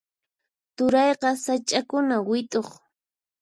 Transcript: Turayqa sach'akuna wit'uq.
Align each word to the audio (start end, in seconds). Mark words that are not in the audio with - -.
Turayqa 0.75 1.29
sach'akuna 1.43 2.15
wit'uq. 2.27 2.69